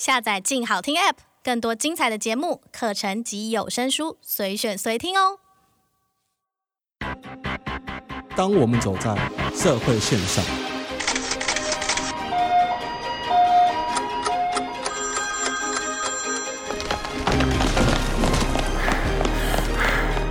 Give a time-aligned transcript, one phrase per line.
[0.00, 5.38] 下载“静好听 ”App，更多精彩的节目、课程及有声书，随选随听哦。
[8.34, 9.14] 当我们走在
[9.54, 10.42] 社会线上，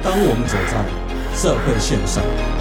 [0.01, 0.83] 当我们走在
[1.37, 2.58] 社会线上。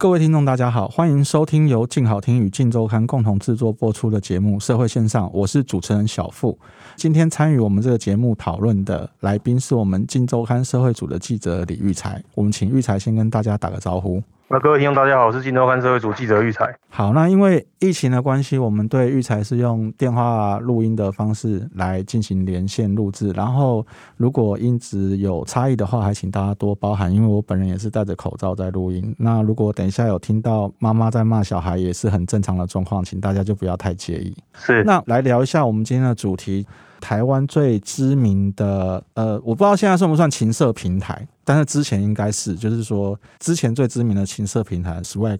[0.00, 6.56] 各位听众，大家好，欢迎收听由静好听与静周刊共同制作播出的节目《社会线上》，我是主持人小付。
[6.94, 14.22] 今天参与我们这个节目讨论的来宾是我们静周刊社会组的记者李玉才，我们请玉才先跟大家打个招呼。
[14.50, 16.74] 那各位听众，大家好，我是镜周刊社会组记者育才。
[16.88, 23.30] 好，那因为疫情的关系，我们对育才是用电话录音的方式来进行连线录制。
[23.32, 29.14] 然后，如果音质有差异的话，还请大家多包涵，因为我本人也是戴着口罩在录音。
[29.18, 34.34] 那如果等一下有听到妈妈在骂小孩，也是很正常的状况，请大家就不要太介意。
[34.54, 34.82] 是。
[34.82, 36.66] 那来聊一下我们今天的主题。
[37.00, 45.38] 台湾最知名的，呃，我不知道现在算不算情色平台，但是之前应该是，就是说之前最知名的情色平台 Swag。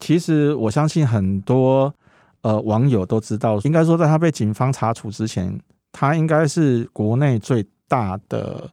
[0.00, 1.94] 其实我相信很多
[2.42, 5.58] 呃网友都知道，应该说在他被警方查处之前，
[5.92, 8.70] 他应该是国内最大的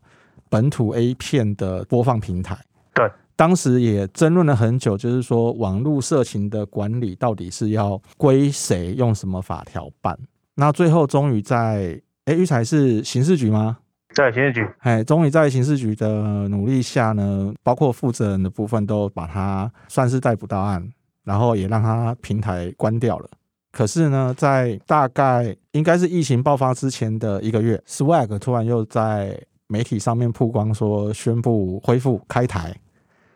[0.49, 2.57] 本土 A 片的播放平台。
[2.94, 10.17] 对，当时也争论了很久，就是说网络色情的管理到底是要归谁，用什么法条办？
[10.55, 12.01] 那最后终于在。
[12.25, 13.77] 哎，育才是刑事局吗？
[14.16, 14.66] 在刑事局。
[14.79, 20.88] 哎，终于在刑事局的努力下呢，包括负责人的部分都把他算是逮捕到案，
[21.23, 23.29] 然后也让他平台关掉了。
[23.71, 32.73] 可是呢，在大概应该是疫情爆发之前的一个月，Swag 突然又在媒体上面曝光说宣布恢复开台。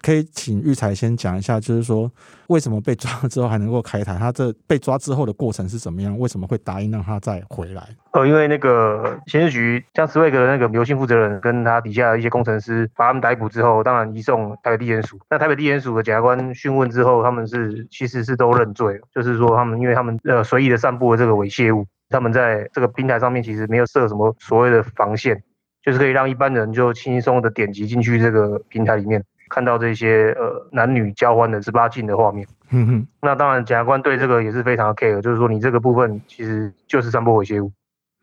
[0.08, 2.10] 可以请育才先讲一下，就是说
[2.48, 4.18] 为什么被抓了之后还能够开台？
[4.18, 6.18] 他这被抓之后的过程是怎么样？
[6.18, 7.86] 为什么会答应让他再回来？
[8.14, 15.20] 哦，因为那个刑事局将斯威格的那个刘姓负责人跟他底下的一些工程师把他们逮捕之后，当然移送台北地检署。
[15.30, 25.44] 那台北地检署的检察官讯问之后，他们是其实是都认罪，就是说他们因为他们呃随意的散布了这个猥亵物，他们在这个平台上面其实没有设什么所谓的防线，
[25.84, 29.22] 就是可以让一般人就轻松的点击进去这个平台里面。
[29.50, 37.72] 看到这些呃男女交欢的十八禁的画面，嗯哼，那当然检察官对这个也是非常的 care，就是说你这个部分其实就是散播猥亵物，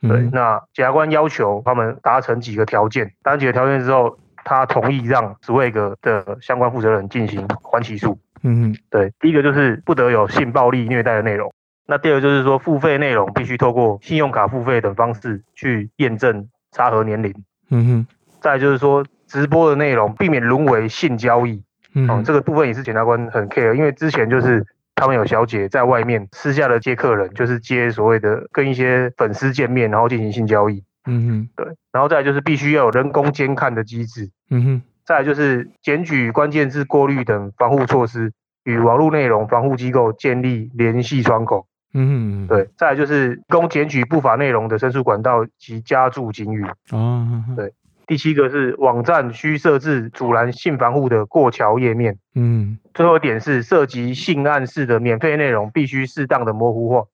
[0.02, 11.52] 对，嗯、那检察官要求他们达成几个条件，达成几个条件之后，他同意让 Swag 的相关负责人进行缓起诉，嗯哼，对，第一个就是不得有性暴力虐待的内容，
[11.86, 17.34] 那第二个就是说付费内容必须透过信用卡付费等方式去验证查核年龄，
[17.70, 18.06] 嗯哼，
[18.40, 19.04] 再就是说。
[19.34, 21.60] 直播的内容避免沦为性交易，
[21.92, 24.64] 嗯，哦，这个部分也是检察官很 care，因为之前就是
[24.94, 47.72] 他们有小姐在外面私下的接客人，就是接所谓的跟一些粉丝见面，然后进行性交易，嗯哼，对，然后再来就是必须要有人工监看的机制，嗯哼，再来就是检举关键字过滤等防护措施，与网络内容防护机构建立联系窗口，嗯哼，对，再来就是供检举不法内容的申诉管道及加注警语，哦，对。
[48.06, 52.18] 第七个是网站需设置阻拦性防护的过桥页面。
[52.34, 57.06] 嗯，最后一点是涉及性暗示的免费内容必须适当的模糊化，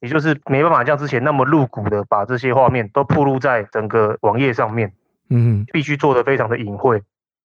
[0.00, 4.92] 也就是没办法像之前那么露骨的把这些画面都曝露在整个网页上面。
[5.30, 7.02] 嗯，必须做得非常的隐晦。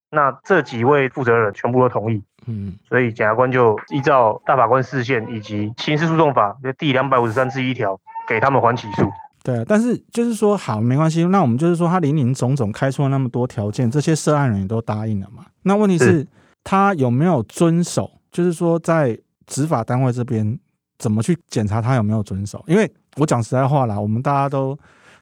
[0.09, 2.23] 那这几位负责人全部都同意。
[2.45, 9.09] 嗯，所以检察官就依照大法官释宪以及刑事诉讼法的第两百五十三之一条，给他们缓起诉。
[9.47, 15.45] 对，但是就是说好没关系，那我们就是说他林林总总开出了那么多条件，这些涉案人也都答应了嘛。
[15.61, 16.27] 那问题是，是
[16.65, 18.11] 他有没有遵守？
[18.29, 20.59] 就是说在执法单位这边
[20.99, 22.61] 怎么去检查他有没有遵守？
[22.67, 24.77] 因为我讲实在话啦，我们大家都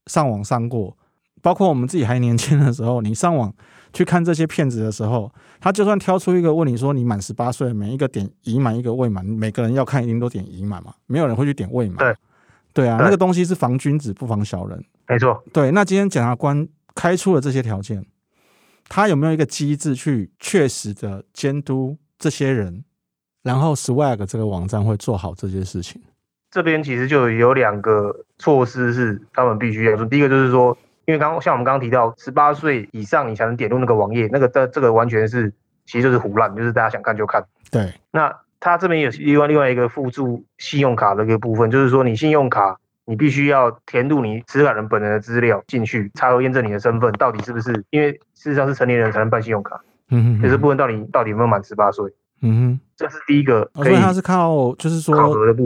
[0.08, 0.97] 上网上过，
[1.44, 3.53] 包括我们自己还年轻的时候，你上网
[3.94, 11.97] 去看这些骗子的时候，他就算挑出一个问你说你满十八岁，每一个点已满一个未满，每个人要看一定都点已满嘛，没有人会去点未满。
[11.97, 12.16] 对。
[12.75, 15.41] 对啊，那个东西是防君子不防小人，没错。
[15.53, 18.05] 对，那今天检察官开出了这些条件，
[18.89, 22.83] 他有没有一个机制去确实的监督这些人，
[23.43, 26.01] 然后 Swag 这个网站会做好这些事情？
[26.51, 30.05] 这边其实就有两个措施是他们必须要做。
[30.05, 35.49] 第一个就是说，因为刚刚像我们刚刚提到，十八岁以上你才能点入那个网页，那个这这个完全是
[35.85, 37.41] 其实就是胡乱，就是大家想看就看。
[37.72, 38.35] 对，那。
[38.59, 49.79] 他这边有另外另外一个附注信用卡的一个部分，就是说你信用卡你必须要填入你持卡人本人的资料进去，查核验证你的身份到底是不是，因为事实上是成年人才能办信用卡，
[50.09, 52.11] 嗯哼，这部分到底到底有没有满十八岁？
[52.41, 53.69] 嗯哼，这是第一个。
[53.75, 55.16] 所以他是靠，就是说，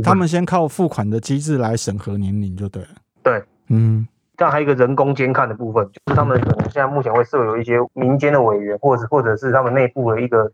[0.03, 2.89] 他们先靠付款的机制来审核年龄就对了。
[3.23, 4.07] 对，嗯。
[4.37, 10.49] 这样还有一个人工监看的部分，就是他们可能现在目前会设有一些民间的委员，或者或者是他们内部的一个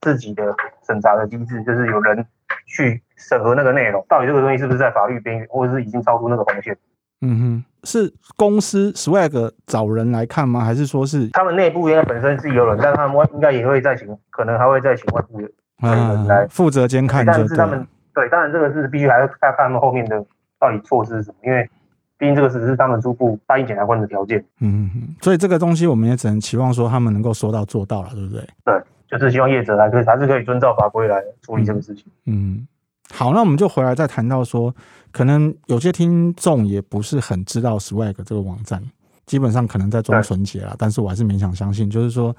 [0.00, 0.54] 自己的
[0.86, 2.24] 审查的机制，就是有人
[2.66, 6.76] 去审核那个内容，到底这个东西是不是在法律边缘，或者是已经超出那个红线。
[7.22, 10.60] 嗯哼，是公司 Swag 找人来看吗？
[10.60, 15.48] 还是说是他们内部应该本身是有人，但他们应该也会再请，可能还会再请外部的
[15.80, 17.24] 人来负责监看。
[17.24, 20.24] 但是他们对，当然这个是必须还要看看他们后面的
[20.58, 21.68] 到底措施是什么，因为。
[22.18, 28.40] 毕竟这个只是他们初步答应检察官的条件，嗯哼，所以这个东西我们也只能期望说他们能够说到做到了，对不对？
[28.64, 28.82] 对，
[29.18, 32.04] 就是希望业者还可以还是可以遵照法规来处理这个事情。
[32.24, 32.66] 嗯，
[33.10, 34.74] 好，那我们就回来再谈到说，
[35.12, 38.82] 可能有些听众也不是很知道 Swag 这个网站，
[39.26, 42.34] 基本上可能在装纯洁啦，但是我还是勉强相信，就是说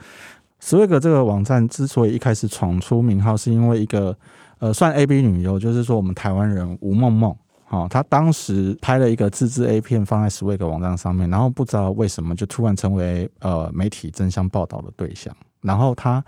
[0.61, 4.17] Swag 这个网站之所以一开始闯出名号，是因为一个
[4.59, 7.35] 呃算 A B 女优，就是说我们台湾人吴梦梦。
[7.69, 16.23] 好，他当时拍了一个自制 A 片放在 Swag 网站上面，然后不知道为什么就突然成为呃媒体争相报道的对象，然后他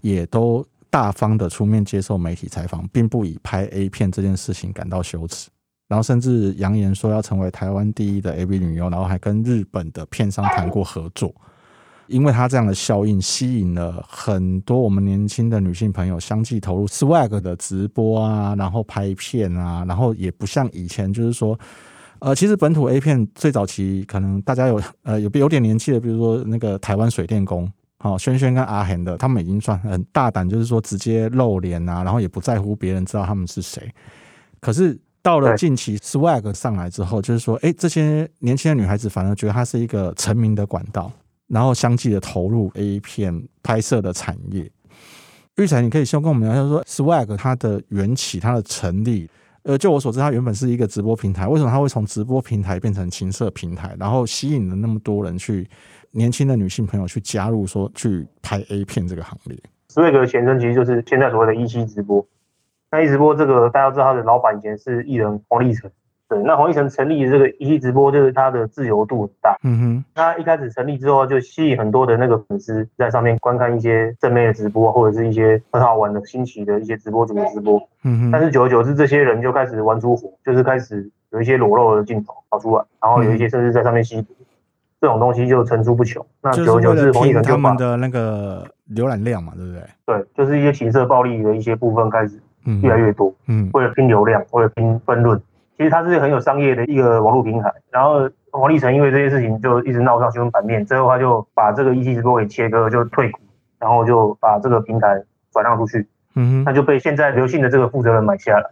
[0.00, 5.48] 也都大方的出面接受媒体采访，并不以拍 A 片这件事情感到羞耻，
[5.88, 11.34] 然后甚至扬言说要成为台湾第一的 AV 女优，然后还跟日本的片商谈过合作。
[12.06, 21.60] 因为他这样的效应，吸引了很多我们年轻的女性朋友相继投入 Swag 的直播啊，然后拍片啊，然后也不像以前，就是说，
[22.20, 33.92] 呃，其实本土 A 片最早期可能大家有呃有有点年纪的，比如说那个台湾水电工，好，轩轩跟阿恒的，他们已经算很大胆，就是说直接露脸啊，然后也不在乎别人知道他们是谁。
[34.60, 41.10] 可是到了近期 Swag 上来之后，就是说，哎，这些年轻的女孩子反而觉得它是一个成名的管道。
[41.48, 44.70] 然后相继的投入 A 片拍摄的产业，
[45.56, 49.30] 玉才，你可以先跟我们聊一下说，Swag 它的缘起、它的成立。
[49.62, 55.66] 呃，就我所知，它原本是一个直播平台，为什么它会从直播平台变成情色平台，然后吸引了那么多人去
[56.10, 59.58] 年轻的女性朋友去加入，说去拍 A 片这个行列
[59.88, 62.24] ？Swag 的前身其实就是现在所谓的一期直播。
[62.90, 65.90] 那一直播这个大家都知道，他的老板以前是艺人黄立成。
[66.28, 69.56] 对，那黄立成成立的这个一期直播，就是他的自由度很大。
[69.62, 77.78] 嗯哼，他一开始成立之后，就吸引很多的那个粉丝在上面观看一些正面的直播，或者是一些很好玩的新奇的一些直播主的直播。
[78.02, 84.46] 嗯哼，但是久而久之，这些人就开始玩出火，就是开始有一些裸露的镜头跑出来，然后有一些甚至在上面吸毒，嗯、
[85.00, 86.24] 这种东西就层出不穷。
[86.42, 89.82] 那久而久之，黄立成就把他们的那个浏览量嘛，对不对？
[90.06, 92.40] 对，就是一些情色暴力的一些部分开始
[92.82, 93.32] 越来越多。
[93.46, 95.40] 嗯，为了拼流量，为了拼分论。
[95.76, 103.38] 其实它是很有商业的一个网络平台，然后王立成因为这些事情就一直闹上新闻版面，最后他就把这个一期直播给切割，就退股，
[103.78, 105.22] 然后就把这个平台
[105.52, 108.70] 转让出去，嗯哼，那就被现在刘姓的这个负责人买下来，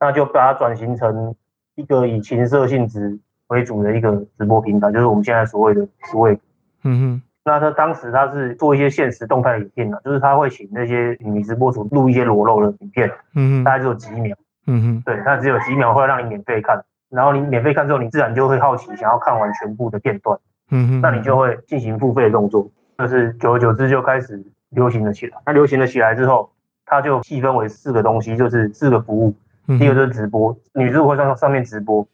[0.00, 1.34] 那就把它转型成
[1.74, 3.18] 一个以情色性质
[3.48, 6.38] 为主的一个直播平台，就是我们现在所谓的 Swag，
[6.84, 14.36] 嗯哼，那他当时他是做一些现实动态的影片呢，就是他会请那些女直播主录一些裸露的影片，嗯哼，大概只有几秒。
[14.66, 20.38] 嗯哼，对，那只有几秒会让你免费看，然后你免费看之后，你自然就会好奇，想要看完全部的片段。
[20.70, 25.38] 嗯哼，那你就会进行付费的动作，就是久而久之就开始流行了起来。
[25.46, 26.50] 那流行了起来之后，
[26.84, 29.34] 它就细分为四个东西，就是四个服务。
[29.66, 32.06] 第一个就是直播，女主会上上面直播；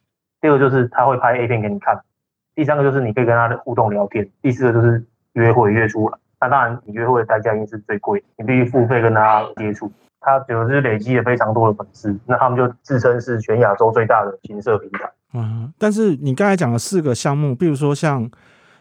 [0.45, 1.97] 第二个就是他会拍 A 片给你看；
[2.55, 6.19] 第三个就是你可以跟他的互动聊天；第四个就是约会约出来。
[6.39, 9.91] 那当然，你约会的代价应该是最贵，你必须付费跟他接触。
[10.21, 15.11] 他就是累积了非常多的粉丝，那他们就自称是全亚洲最大的情色平台。
[15.33, 18.31] 嗯，但是你刚才讲的四个项目，比如说像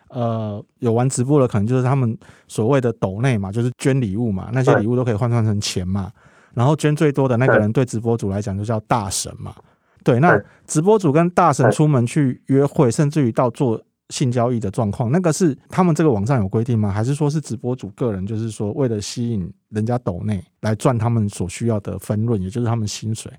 [0.10, 2.18] 呃有玩直播的，可能就是他们
[2.50, 6.12] 所谓的抖内嘛，就是捐礼物嘛，那些礼物都可以换算成钱嘛。
[6.54, 9.56] 然后捐最多的那个人，对直播主来讲就叫大神嘛。
[10.04, 13.82] 对，那直播主跟大神出门去约会，甚至于到做。
[14.10, 16.92] 性交易的状况，那个是他们这个网站有规定吗？
[16.92, 23.32] 还是说是直播主个人，就是说为了吸引人家抖内来赚他们所需要的分润，也就是他们薪水，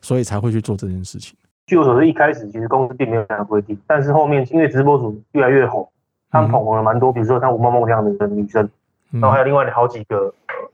[0.00, 1.36] 所以才会去做这件事情？
[1.66, 5.86] 据我所知，一开始其实公司并没有这样的规定，但是后面因为直播主越来越红，
[6.30, 8.66] 他们捧红了蛮多，比如说像吴梦梦这样的女生，
[9.10, 10.32] 然后还有另外的好几个。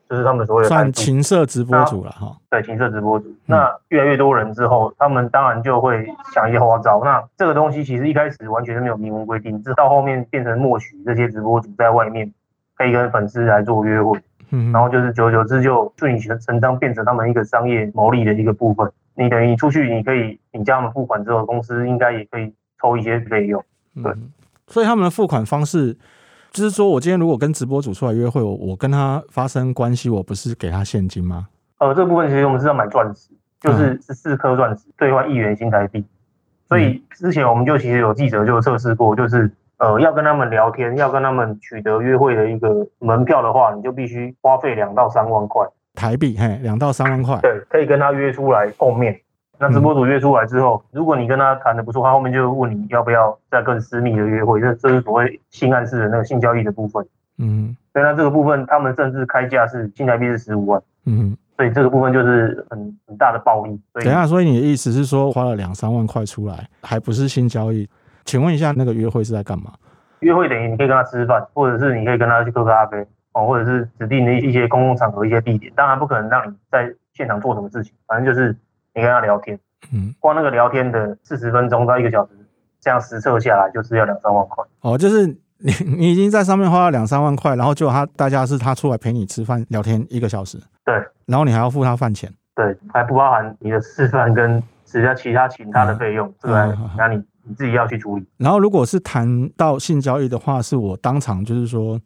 [0.08, 3.34] 就是他们所谓的算情色直播主了哈，对，情色直播主。
[3.46, 7.00] 那越来越多人之后，他们当然就会想一些花招。
[7.02, 12.30] 那这个东西其实一开始完全是没有明文规定，直到后面变成默许这些直播主在外面
[12.76, 14.20] 可以跟粉丝来做约会，
[14.50, 18.92] 嗯，然后就是久而久之就顺理成章变成他们一个商业牟利的一个部分。
[19.14, 23.64] 你等于你出去，你可以你叫他们付款之后，公司应该也可以抽一些费用。
[24.02, 24.12] 对，
[24.66, 25.96] 所以他们的付款方式。
[26.52, 31.48] 就是说我今天如果跟直播主出来约会，我我跟他发生关系，我不是给他现金吗？
[31.78, 33.30] 呃，这部分其实我们是要买钻石，
[33.60, 36.04] 就是十四颗钻石兑换一元新台币。
[36.68, 47.38] 所以之前我们就其实有记者就测试过，就是呃要跟他们聊天，要跟他们取得约会的一个门票的话，你就必须花费两到三万块台币，嘿，两到三万块。
[47.42, 49.18] 对，可以跟他约出来碰面。
[49.58, 57.06] 那直播主约出来之后，如果你跟他谈的不错，他后面就问你要不要再更私密的约会，这这是所谓性暗示的那个性交易的部分。
[57.38, 60.82] 嗯，所以那这个部分他们甚至开价是新台币是十五万。
[61.06, 63.80] 嗯，所以这个部分就是很很大的暴利。
[63.94, 67.88] 等一下，所以你的意思是说花了两三万块出来，还不是性交易？
[68.24, 69.72] 请问一下，那个约会是在干嘛？
[70.20, 75.72] 约会等于你可以跟他吃饭，或者是你可以跟他去喝咖啡哦，或者是指定的一些公共场合一些地点。
[75.74, 78.56] 当然不可能让你在现场做什么事情，反正就是
[78.94, 79.58] 你跟他聊天。
[79.92, 82.30] 嗯，光那个聊天的四十分钟到一个小时，
[82.80, 84.64] 这样实测下来就是要两三万块。
[84.80, 85.26] 哦，就是
[85.58, 90.94] 你 你已经在上面花了两三万块，然后就他大家是他出来陪你吃饭聊天一个小时，对，
[91.26, 98.26] 然后你还要付他饭钱，对，还不包含你的吃饭跟其他其他其他的费用，嗯、这个那你你自己要去处理。
[98.36, 102.00] 然后如果是谈到性交易的话，是我当场就是说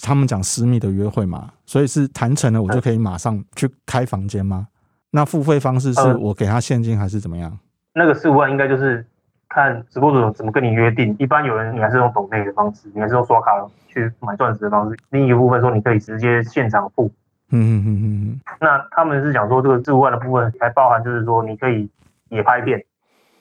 [0.00, 4.68] 他们讲私密的约会嘛，所以是谈成了，我就可以马上去开房间吗？
[5.14, 7.50] 那付费方式是我给他现金还是怎么样？
[7.50, 7.58] 呃、
[7.92, 9.04] 那个十五万应该就是
[9.46, 11.14] 看直播主怎么跟你约定。
[11.18, 13.50] 一般有人你还是用抖内的方式，你还是用刷卡
[13.88, 14.98] 去买钻石的方式。
[15.10, 17.10] 另一个部分说你可以直接现场付。
[17.50, 18.40] 嗯嗯嗯嗯嗯。
[18.58, 21.86] 那他们是讲说这个十五万的部分还包含就是说你可以
[22.30, 22.82] 也拍片，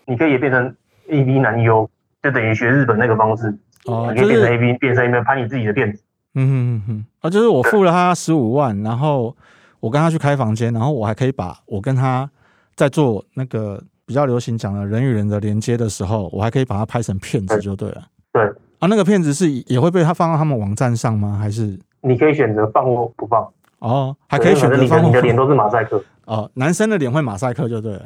[0.06, 0.76] 你可以也变成
[1.08, 1.90] AV 男优，
[2.22, 3.48] 就等于学日本那个方式。
[3.86, 6.04] 哦，你可以变成 AV，变成一边拍你自己的片子。
[6.36, 7.06] 嗯嗯嗯嗯。
[7.22, 9.34] 啊，就是我付了他十五万，然后。
[9.82, 12.30] 我跟他去开房间，然后我还可以把我跟他
[12.76, 18.04] 在做那个比较流行讲的人与人的连接的时候，我还可以把它拍成片子就对了。
[18.32, 18.44] 对
[18.80, 21.38] 啊，那个片子是也会被他放到他们网站上吗？
[21.38, 23.46] 还是你可以选择放或不放？
[23.80, 25.04] 哦，还可以选择放。
[25.06, 28.06] 你的脸都是马赛克哦，男生的脸会马赛克就对了。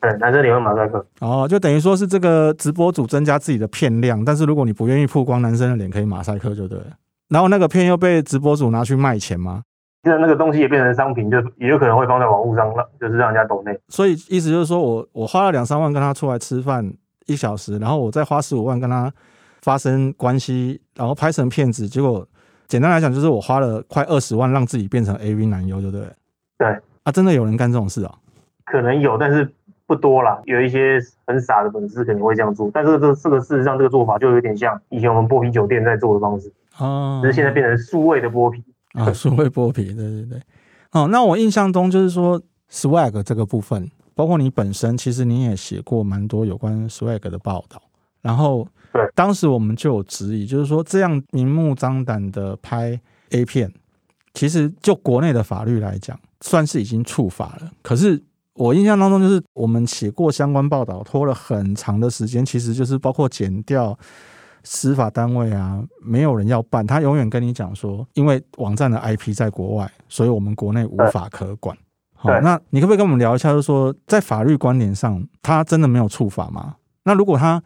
[0.00, 1.04] 对，男生脸会马赛克。
[1.20, 6.86] 哦，就等于说是这个直播主增加自己的片量，但是如果你不愿意曝光男生的脸，可以马赛克就对了。
[7.28, 9.62] 然后那个片又被直播主拿去卖钱吗？
[10.04, 13.78] 现在那个东西也变成商品，就也有可能会放在网络上，让就是让人家抖内。
[13.88, 16.88] 所以意思就是说我我花了两三万跟他出来吃饭
[17.26, 19.12] 一小时，然后我再花十五万跟他
[19.62, 21.88] 发生关系，然后拍成片子。
[21.88, 22.26] 结果
[22.68, 26.06] 简单来讲，就是我花了快二十万让自己变成 AV 男优，对不对？
[26.58, 26.68] 对
[27.02, 28.14] 啊，真的有人干这种事啊？
[28.64, 29.50] 可能有，但是
[29.86, 30.40] 不多啦。
[30.44, 38.62] 有一些很傻的粉丝可能会这样做，但是这个这个事实上这个做法就有点像以前我们剥皮酒店在做的方式啊，只是现在变成数位的剥皮。
[38.94, 40.42] 啊，数位剥皮，对对对。
[40.92, 42.40] 哦，那我印象中就是说
[42.70, 47.80] ，swag 这个部分，包括你本身，其实你也写过蛮多有关 swag 的报道。
[48.22, 52.98] 然后，对，当时我们就有质疑，就是说这样明目张胆的拍
[53.30, 53.70] A 片，
[54.32, 57.70] 其实就国内的法律来讲，算是已经触法了。
[57.82, 58.20] 可是
[58.54, 63.96] 我印象当中，就是我们写过相关报道，拖了很长的时间，其实就是包括剪掉。
[64.62, 71.76] 司法单位啊，没有人要办，他永远跟你讲说，因为网站的 IP 在国外，所以我们国内无法可管。
[72.14, 76.74] 好，那你可不可以跟我们聊一下，就是说，在法律观点上，他真的没有触法吗？
[77.04, 77.62] 那如果他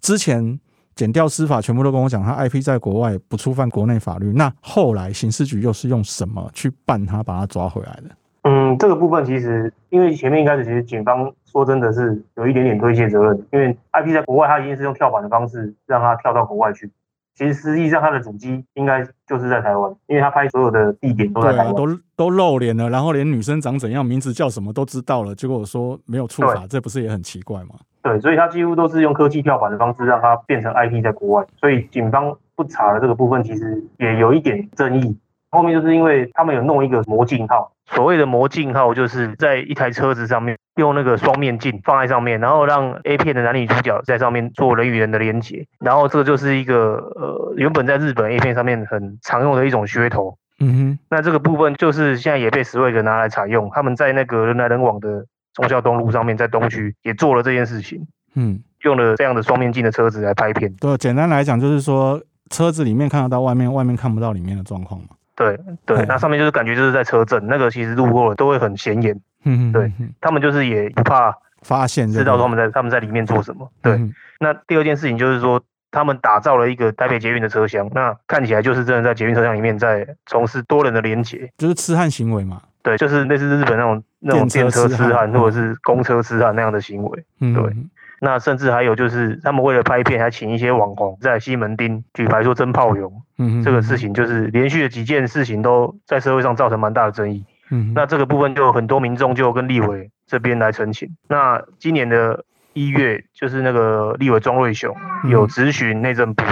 [0.00, 0.58] 之前
[0.96, 8.10] 减掉司法全部都跟我讲，他 IP 在国外不触犯国内法律，那后来刑事局又是用什么去办他，把他抓回来的？
[8.42, 16.90] 嗯，这个部分其实，因为前面一开始其实警方说真的是有一点点推卸责任，因为 IP 在国外，他一定是用跳板的方式让他跳到国外去。
[17.34, 25.34] 其实实际上他的主机应该就是在台湾，因为他拍所有的地点都在台湾，都都露脸了，然后连女生长怎样、名字叫什么都知道了。
[25.34, 27.74] 结果我说没有触法，这不是也很奇怪吗？
[28.02, 35.16] 对，所以他几乎都是用科技跳板的方式让他变成 IP 在国外，所以警方不查的这个部分其实也有一点争议。
[35.50, 37.72] 后面就是因为他们有弄一个魔镜号。
[37.86, 50.38] 所谓的魔镜号，就是在一台车子上面用那个双面镜放在上面，然后让 A 片的男女主角在上面做人与人的连接，然后这个就是一个呃原本在日本 A 片上面很常用的一种噱头。
[50.60, 58.06] 嗯哼，那这个部分就是现在也被 Swag 拿来采用，他们在那个人来人往的忠孝东路上面，在东区也做了这件事情。
[58.34, 60.72] 嗯，用了这样的双面镜的车子来拍片。
[60.74, 65.08] 对，简单来讲就是说车子里面看得到外面，外面看不到里面的状况嘛。
[65.34, 69.18] 对对，那上面就是感觉就是在车震，那个其实路过了都会很显眼。
[69.44, 73.70] 嗯，对他们就是也不怕发现，知道他们在他们在里面做什么。
[73.82, 74.00] 对，
[74.40, 82.60] 那第二件事情就是说，他们打造了一个台北捷运的车厢，那看起来就是真的在捷运车厢里面在从事多人的连结，就是痴汉行为嘛。
[82.82, 87.24] 对，就是类似日本那种那种电车痴汉或者是公车痴汉那样的行为。
[87.38, 87.76] 对，
[88.20, 93.22] 那甚至还有就是他们为了拍片，还请一些网红在西门町举牌说真炮勇。
[93.38, 97.44] 嗯，这个事情就是连续的几件事情都在社会上造成蛮大的争议。
[97.72, 101.16] 嗯，那这个部分就很多民众就跟立委这边来澄清。
[101.28, 104.94] 那今年的一月，就是那个立委庄瑞雄
[105.28, 106.44] 有质询内政部。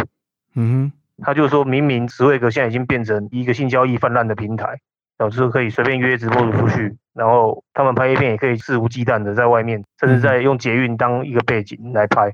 [0.54, 0.90] 嗯，
[1.22, 4.80] 他就说明明职卫格现在已经变成一个性交易泛滥的平台。
[5.20, 12.32] 导致可以随便约直播主出去，然后他们拍 A 片也可以肆无忌惮的在外面，甚至在用捷运当一个背景来拍。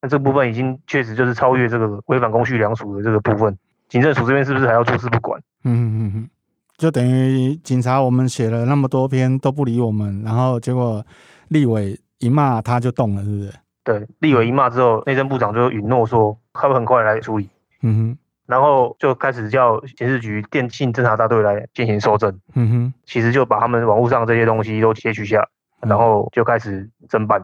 [0.00, 3.58] 那这部分已经确实就是超越这个违反公序良俗的这个部分。
[3.90, 5.38] 警政署这边是不是还要坐视不管？
[5.64, 6.30] 嗯嗯嗯，
[6.76, 11.04] 就等于警察我们写了那么多篇都不理我们，然后结果
[11.48, 13.52] 立委一骂他就动了，是不是？
[13.84, 17.48] 对，立委一骂之后，内政部长就允诺说他会很快来处理。
[17.82, 18.18] 嗯哼。
[18.44, 22.38] 然后就开始叫刑事局电信侦查大队来进行搜证。
[22.54, 25.48] 嗯哼，其实就把他们网络上这些东西都截取下，
[25.80, 27.42] 然后就开始侦办。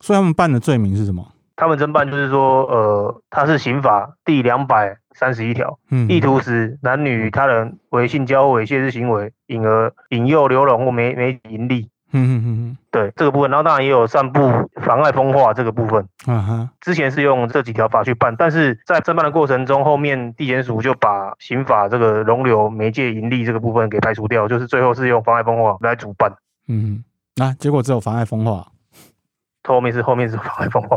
[0.00, 1.32] 所以他们办的罪名是什么？
[1.56, 11.88] 他们侦办就是说，呃，他是刑法第两百三十一条，意图使男女他人为性交猥亵之行为，引而引诱流笼或媒媒盈利。
[12.12, 14.40] 嗯嗯嗯，对这个部分，然后当然也有散布
[14.80, 16.06] 妨碍风化这个部分。
[16.26, 26.32] 嗯哼，之前是用这几条法去办，但是在侦办的过程中，后面地检署就把刑法这个容留媒介盈利这个部分给排除掉，就是最后是用妨碍风化来主办。
[26.68, 27.02] 嗯，
[27.34, 28.68] 那、啊、结果只有妨碍风化，
[29.64, 30.96] 后面是后面是妨碍风化。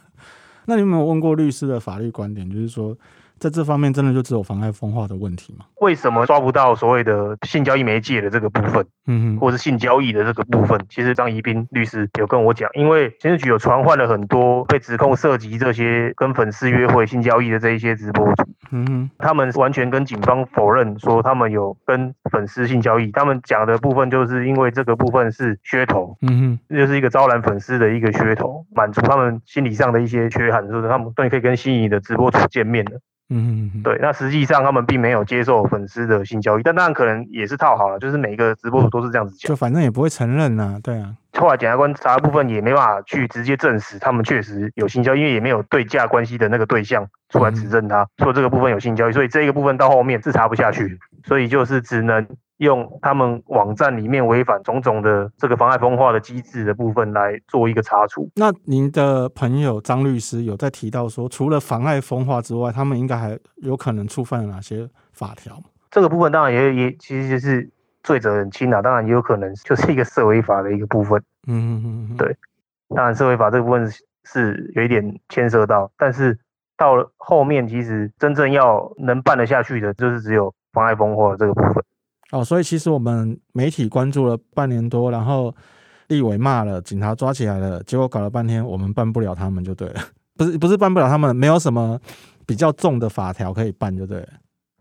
[0.66, 2.48] 那你有没有问过律师的法律观点？
[2.48, 2.96] 就是说。
[3.38, 5.66] 在这方面，真的就只有妨碍风化的问题吗？
[5.80, 8.86] 为什么抓不到所谓的性交易媒介的这个部分？
[9.06, 10.80] 嗯哼，或是性交易的这个部分？
[10.88, 18.44] 其实张宜斌律师有跟我讲，因为刑事局有传唤了很多被指控涉及这些跟粉丝约会、性交易的这一些直播主。
[18.70, 26.16] 嗯哼，他们完全跟警方否认说他们有跟粉丝性交易，他们讲的部分就是因为这个部分是噱头。
[26.22, 32.98] 嗯哼，就是一个招揽粉丝的一个噱头，满足他们心理上的一些缺憾，就是他们终于可以跟心仪的直播主见面了。
[33.28, 41.14] 嗯嗯，对，那实际上他们并没有接受粉丝的性交易，但当然可能也是套好了，就是每一个直播主都是这样子讲，就反正也不会承认呐、啊，对啊。
[41.38, 52.26] 后来检察官查的部分也没办法去直接证实他们确实有性交易，因为也没有对价关系的那个对象出来指证他说这个部分有性交易，所以这个部分到后面是查不下去，所以就是只能。
[52.58, 58.30] 用他们网站里面违反种种的这个妨碍风化的机制的部分来做一个查处。
[58.36, 65.62] 那您的朋友张律师有在提到说，除了妨碍风化之外，他们应该还有可能触犯了哪些法条？
[65.90, 67.70] 这个部分当然也也其实就是
[68.02, 71.22] 罪责很轻啊，当然也有可能就是一个社会法的一个部分。
[71.46, 72.36] 嗯嗯嗯，对，
[72.94, 73.90] 当然社会法这个部分
[74.24, 76.38] 是有一点牵涉到，但是
[76.76, 81.84] 到了后面其实真正要能办得下去的，就是只有妨碍风化这个部分。
[82.32, 85.54] 哦，所以其实我们媒体关注了半年多，然后
[86.08, 90.00] 立委骂了，警察抓起来了，结果搞了半天，我们办不了他们就对了，
[90.36, 92.00] 不是不是办不了他们，没有什么
[92.44, 94.28] 比较重的法条可以办就对了。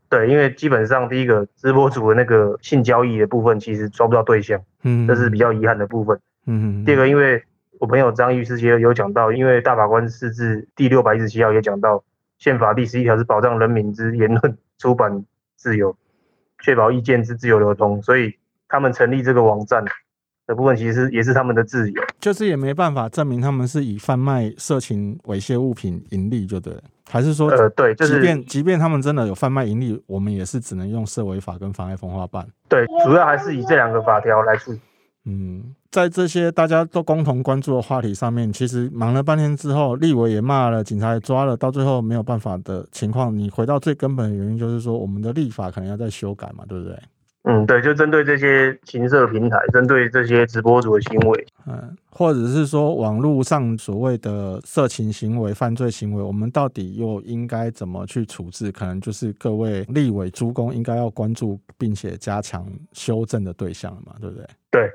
[0.10, 6.20] 对，因为基本上第一个直播主的那个性交易的部分，其实抓不到对象，嗯，这是比较遗憾的部分。
[6.48, 7.44] 嗯，第二个，因为
[7.80, 12.04] 我朋友张律师也有讲到，因为大法官释字第六百一十七号也讲到，
[12.38, 15.26] 宪法第十一条是保障人民之言论出版
[15.58, 15.96] 自由。
[16.64, 18.34] 确保意见之自由流通，所以
[18.68, 19.84] 他们成立这个网站
[20.48, 22.02] 的部分，其实也是他们的自由。
[22.20, 26.82] 就是也没办法证明他们是以贩卖色情猥亵物品盈利，就对了。
[27.08, 32.48] 还是说，呃，对，就是即便即便他们真的有贩卖盈利，我们也是只能用涉违法跟妨碍风化办。
[32.68, 34.80] 对，主要还是以这两个法条来处理。
[35.26, 47.00] 嗯，在这些大家都共同关注的话题上面，其实忙了半天之后，立委也骂了，警察也抓了，到最后没有办法的情况，你回到最根本的原因，就是说我们的立法可能要再修改嘛，对不对？
[47.44, 58.70] 嗯，对，就针对这些情色平台，针对这些直播主的行为，嗯，或者是说网络上所谓的色情行为、犯罪行为，我们到底又应该怎么去处置？
[58.70, 64.46] 可能就是各位立委诸公应该要关注并且加强修正的对象了嘛，对不对？
[64.72, 64.92] 对。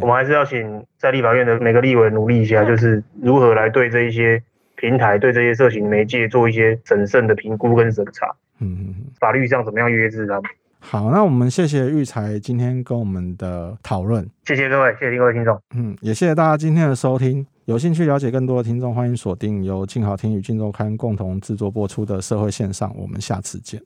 [0.00, 4.42] 我们还是要请在立法院的每个立委努力一下，就是如何来对这一些
[4.76, 8.34] 平台、对这些色情媒介做一些审慎的评估跟审查。
[8.60, 10.44] 嗯，法律上怎么样约制他们？
[10.80, 14.24] 好，那我们谢谢育才今天跟我们的讨论。
[14.44, 15.60] 谢谢各位，谢谢各位听众。
[15.74, 17.44] 嗯，也谢谢大家今天的收听。
[17.64, 22.94] 有兴趣了解更多的听众，欢迎锁定由静好听与静周刊共同制作播出的社会线上。
[22.96, 23.80] 我们下次见。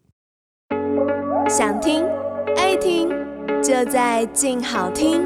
[1.49, 2.05] 想听
[2.57, 3.09] 爱听，
[3.63, 5.23] 就在静好听。